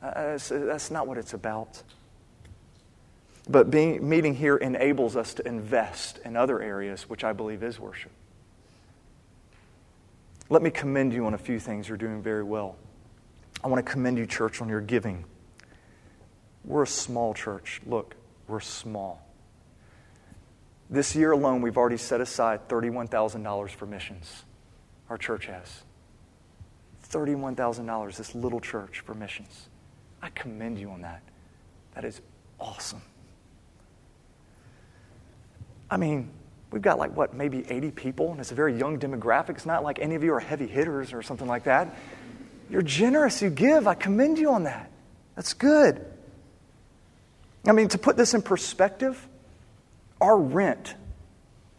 [0.00, 1.82] Uh, that's not what it's about.
[3.48, 7.80] But being, meeting here enables us to invest in other areas, which I believe is
[7.80, 8.12] worship.
[10.50, 12.76] Let me commend you on a few things you're doing very well.
[13.62, 15.24] I want to commend you, church, on your giving.
[16.64, 17.80] We're a small church.
[17.86, 18.14] Look,
[18.46, 19.24] we're small.
[20.90, 24.44] This year alone, we've already set aside $31,000 for missions.
[25.10, 25.82] Our church has.
[27.10, 29.68] $31,000, this little church for missions.
[30.22, 31.22] I commend you on that.
[31.94, 32.20] That is
[32.60, 33.02] awesome.
[35.90, 36.30] I mean,
[36.70, 39.50] we've got like, what, maybe 80 people, and it's a very young demographic.
[39.50, 41.94] It's not like any of you are heavy hitters or something like that.
[42.70, 43.86] You're generous, you give.
[43.86, 44.90] I commend you on that.
[45.36, 46.04] That's good.
[47.66, 49.26] I mean, to put this in perspective,
[50.20, 50.94] our rent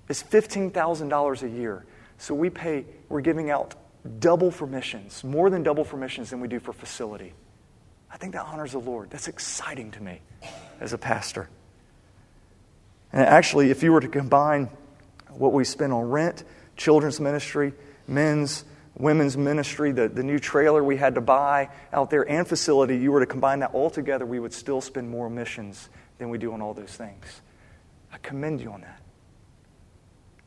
[0.08, 1.86] is $15,000 a year.
[2.18, 3.76] So we pay, we're giving out
[4.20, 7.34] double for missions, more than double for missions than we do for facility.
[8.12, 9.10] I think that honors the Lord.
[9.12, 10.22] That's exciting to me
[10.80, 11.50] as a pastor.
[13.12, 14.70] And actually, if you were to combine
[15.30, 16.44] what we spend on rent,
[16.76, 17.74] children's ministry,
[18.08, 18.64] men's,
[19.00, 23.12] women's ministry, the, the new trailer we had to buy out there, and facility, you
[23.12, 25.90] were to combine that all together, we would still spend more missions
[26.20, 27.42] than we do on all those things.
[28.12, 29.02] I commend you on that.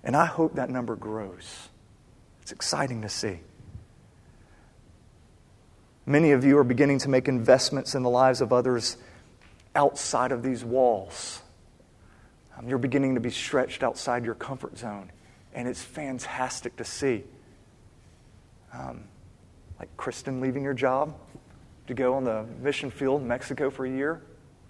[0.04, 1.68] And I hope that number grows.
[2.42, 3.40] It's exciting to see.
[6.04, 8.96] Many of you are beginning to make investments in the lives of others
[9.74, 11.40] outside of these walls.
[12.58, 15.10] Um, you're beginning to be stretched outside your comfort zone,
[15.54, 17.24] and it's fantastic to see.
[18.72, 19.04] Um,
[19.78, 21.14] like Kristen leaving her job
[21.88, 24.22] to go on the mission field in Mexico for a year.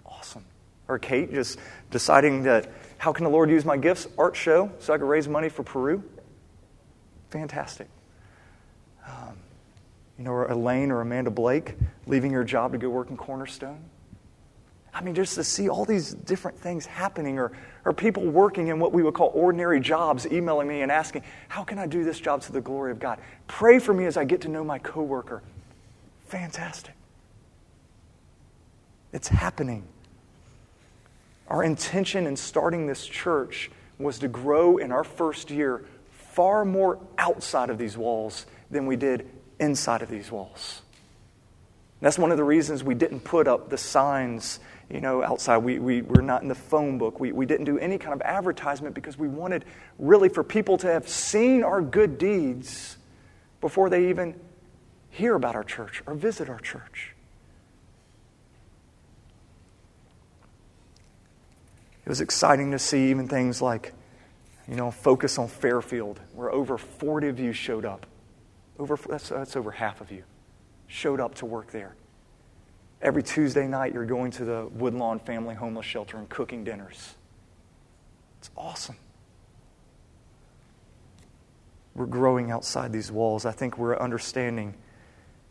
[0.05, 0.43] Awesome.
[0.87, 1.59] Or Kate just
[1.91, 4.07] deciding that how can the Lord use my gifts?
[4.17, 6.03] Art show, so I could raise money for Peru.
[7.29, 7.87] Fantastic.
[9.07, 9.37] Um,
[10.17, 11.75] you know, or Elaine or Amanda Blake
[12.07, 13.83] leaving your job to go work in Cornerstone.
[14.93, 17.51] I mean, just to see all these different things happening, or,
[17.85, 21.63] or people working in what we would call ordinary jobs, emailing me and asking, How
[21.63, 23.19] can I do this job to the glory of God?
[23.47, 25.43] Pray for me as I get to know my coworker.
[26.27, 26.93] Fantastic.
[29.11, 29.83] It's happening.
[31.47, 33.69] Our intention in starting this church
[33.99, 38.95] was to grow in our first year far more outside of these walls than we
[38.95, 39.29] did
[39.59, 40.81] inside of these walls.
[42.01, 44.59] That's one of the reasons we didn't put up the signs,
[44.89, 45.57] you know, outside.
[45.57, 47.19] We, we, we're not in the phone book.
[47.19, 49.65] We, we didn't do any kind of advertisement because we wanted
[49.99, 52.97] really for people to have seen our good deeds
[53.61, 54.39] before they even
[55.09, 57.13] hear about our church or visit our church.
[62.05, 63.93] It was exciting to see even things like,
[64.67, 68.05] you know, focus on Fairfield, where over 40 of you showed up.
[68.77, 70.23] Over, that's, that's over half of you
[70.87, 71.95] showed up to work there.
[73.03, 77.15] Every Tuesday night, you're going to the Woodlawn Family Homeless Shelter and cooking dinners.
[78.39, 78.95] It's awesome.
[81.95, 83.45] We're growing outside these walls.
[83.45, 84.73] I think we're understanding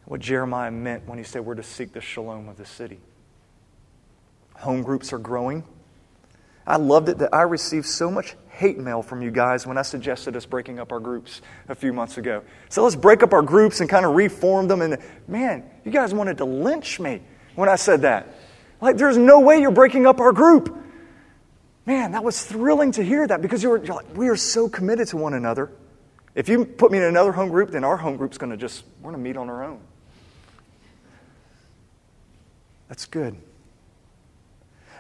[0.07, 3.01] what Jeremiah meant when he said we're to seek the shalom of the city.
[4.61, 5.63] Home groups are growing.
[6.67, 9.83] I loved it that I received so much hate mail from you guys when I
[9.83, 12.45] suggested us breaking up our groups a few months ago.
[12.71, 14.81] So let's break up our groups and kind of reform them.
[14.81, 14.97] And
[15.29, 17.21] man, you guys wanted to lynch me
[17.55, 18.35] when I said that.
[18.81, 20.77] Like, there's no way you're breaking up our group.
[21.87, 25.09] Man, that was thrilling to hear that because you were, like, we are so committed
[25.09, 25.71] to one another.
[26.35, 28.85] If you put me in another home group, then our home group's going to just,
[29.01, 29.81] we're going to meet on our own.
[32.89, 33.37] That's good.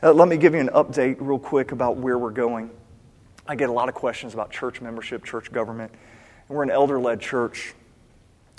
[0.02, 2.70] Uh, let me give you an update real quick about where we're going.
[3.46, 5.92] I get a lot of questions about church membership, church government.
[6.48, 7.74] And we're an elder led church.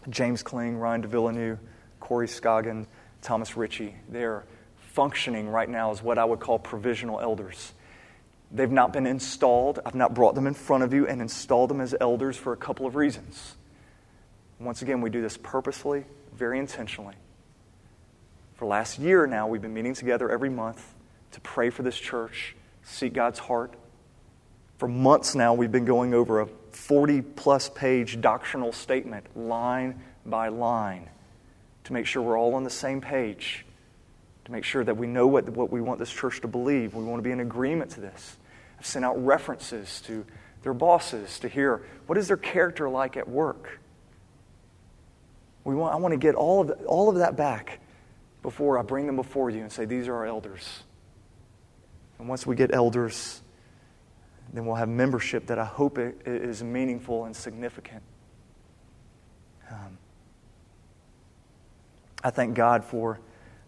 [0.10, 1.60] James Kling, Ryan de Villeneuve,
[2.00, 2.86] Corey Scoggin,
[3.24, 4.44] Thomas Ritchie, they're
[4.92, 7.74] functioning right now as what I would call provisional elders.
[8.52, 9.80] They've not been installed.
[9.84, 12.58] I've not brought them in front of you and installed them as elders for a
[12.58, 13.56] couple of reasons.
[14.60, 16.06] Once again, we do this purposely,
[16.36, 17.16] very intentionally.
[18.56, 20.94] For last year now, we've been meeting together every month
[21.32, 23.74] to pray for this church, seek God's heart.
[24.78, 30.50] For months now, we've been going over a 40 plus page doctrinal statement, line by
[30.50, 31.10] line,
[31.86, 33.66] to make sure we're all on the same page,
[34.46, 36.94] to make sure that we know what, what we want this church to believe.
[36.96, 38.38] We want to be in agreement to this.
[38.80, 40.26] I've sent out references to
[40.64, 43.80] their bosses to hear what is their character like at work.
[45.64, 47.80] We want, I want to get all of, the, all of that back
[48.42, 50.84] before I bring them before you and say, These are our elders.
[52.20, 53.42] And once we get elders,
[54.54, 58.04] then we'll have membership that I hope is meaningful and significant.
[59.72, 59.98] Um,
[62.24, 63.20] I thank God for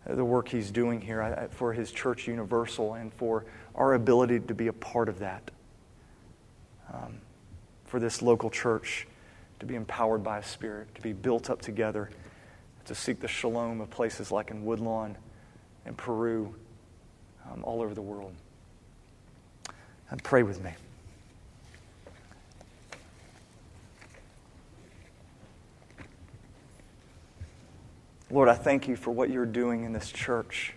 [0.07, 4.67] the work He's doing here, for His church universal, and for our ability to be
[4.67, 5.51] a part of that.
[6.93, 7.19] Um,
[7.85, 9.07] for this local church
[9.59, 12.09] to be empowered by a Spirit, to be built up together,
[12.85, 15.17] to seek the shalom of places like in Woodlawn
[15.85, 16.53] and Peru,
[17.51, 18.33] um, all over the world.
[20.09, 20.71] And pray with me.
[28.31, 30.73] Lord, I thank you for what you're doing in this church.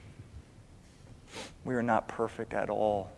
[1.65, 3.11] We are not perfect at all.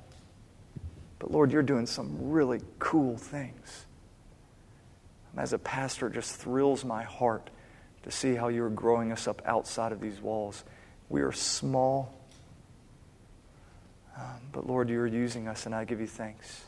[1.19, 3.87] But Lord, you're doing some really cool things.
[5.37, 7.51] As a pastor, it just thrills my heart
[8.03, 10.65] to see how you're growing us up outside of these walls.
[11.09, 12.15] We are small,
[14.17, 16.65] um, but Lord, you're using us, and I give you thanks.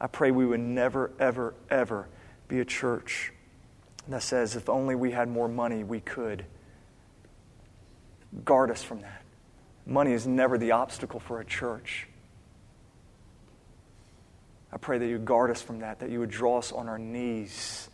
[0.00, 2.08] I pray we would never, ever, ever
[2.48, 3.32] be a church
[4.08, 6.44] that says, if only we had more money, we could.
[8.44, 9.22] Guard us from that.
[9.86, 12.06] Money is never the obstacle for a church.
[14.72, 16.98] I pray that you guard us from that, that you would draw us on our
[16.98, 17.90] knees,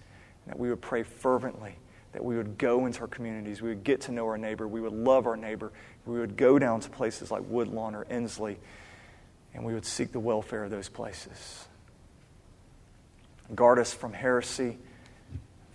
[0.46, 1.76] that we would pray fervently,
[2.12, 4.80] that we would go into our communities, we would get to know our neighbor, we
[4.80, 5.72] would love our neighbor,
[6.04, 8.58] we would go down to places like Woodlawn or Ensley,
[9.54, 11.66] and we would seek the welfare of those places.
[13.54, 14.76] Guard us from heresy,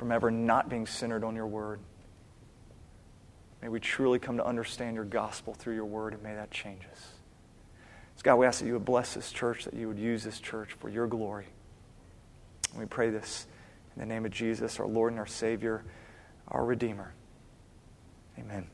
[0.02, 1.80] from ever not being centered on your word.
[3.62, 6.82] May we truly come to understand your gospel through your word, and may that change
[6.91, 7.10] us.
[8.16, 10.39] So, God, we ask that you would bless this church, that you would use this
[10.39, 11.45] church for your glory.
[12.72, 13.45] And we pray this
[13.95, 15.84] in the name of Jesus, our Lord and our Savior,
[16.47, 17.14] our Redeemer.
[18.39, 18.66] Amen.